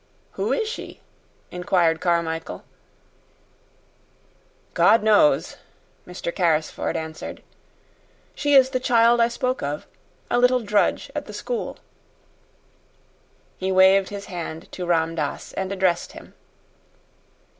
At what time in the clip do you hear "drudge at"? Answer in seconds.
10.61-11.27